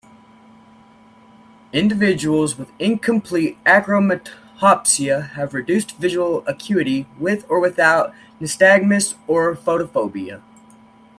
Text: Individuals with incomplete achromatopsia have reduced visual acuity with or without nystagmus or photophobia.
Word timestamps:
Individuals 1.73 2.57
with 2.57 2.71
incomplete 2.79 3.63
achromatopsia 3.65 5.29
have 5.33 5.53
reduced 5.53 5.95
visual 5.97 6.43
acuity 6.47 7.05
with 7.19 7.45
or 7.47 7.59
without 7.59 8.11
nystagmus 8.39 9.13
or 9.27 9.53
photophobia. 9.53 10.41